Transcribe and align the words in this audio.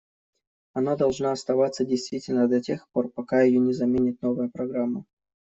Она 0.73 0.95
должна 0.95 1.31
оставаться 1.31 1.85
действительной 1.85 2.47
до 2.49 2.59
тех 2.59 2.89
пор, 2.89 3.11
пока 3.11 3.43
ее 3.43 3.59
не 3.59 3.73
заменит 3.73 4.19
новая 4.23 4.49
программа. 4.49 5.05